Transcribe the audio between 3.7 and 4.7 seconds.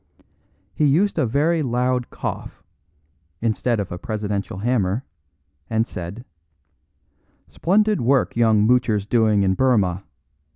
of a presidential